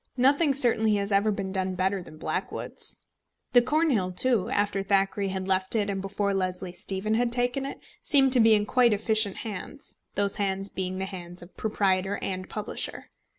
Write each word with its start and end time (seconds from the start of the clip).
Nothing 0.17 0.51
certainly 0.55 0.95
has 0.95 1.11
ever 1.11 1.29
been 1.29 1.51
done 1.51 1.75
better 1.75 2.01
than 2.01 2.17
Blackwood's. 2.17 2.97
The 3.53 3.61
Cornhill, 3.61 4.11
too, 4.11 4.49
after 4.49 4.81
Thackeray 4.81 5.27
had 5.27 5.47
left 5.47 5.75
it 5.75 5.91
and 5.91 6.01
before 6.01 6.33
Leslie 6.33 6.73
Stephen 6.73 7.13
had 7.13 7.31
taken 7.31 7.67
it, 7.67 7.77
seemed 8.01 8.33
to 8.33 8.39
be 8.39 8.55
in 8.55 8.65
quite 8.65 8.93
efficient 8.93 9.37
hands, 9.45 9.99
those 10.15 10.37
hands 10.37 10.69
being 10.69 10.97
the 10.97 11.05
hands 11.05 11.43
of 11.43 11.55
proprietor 11.55 12.17
and 12.23 12.49
publisher. 12.49 13.11